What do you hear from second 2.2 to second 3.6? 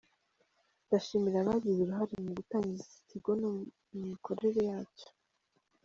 mu gutangiza iki kigo no